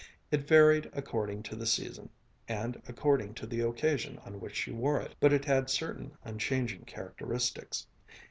[0.31, 2.09] It varied according to the season,
[2.47, 6.85] and according to the occasion on which she wore it, but it had certain unchanging
[6.85, 7.85] characteristics.